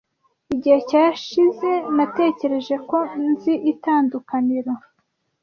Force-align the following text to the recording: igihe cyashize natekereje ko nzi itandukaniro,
igihe 0.53 0.77
cyashize 0.89 1.69
natekereje 1.95 2.75
ko 2.89 2.97
nzi 3.29 3.53
itandukaniro, 3.71 4.73